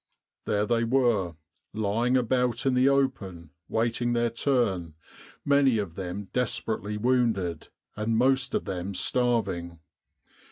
[0.45, 1.35] There they were,
[1.75, 4.95] lying about in the open, waiting their turn,
[5.45, 9.77] many of them desperately wounded, and most of them starving.